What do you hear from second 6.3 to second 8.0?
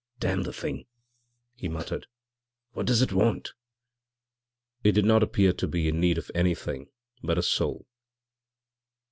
anything but a soul.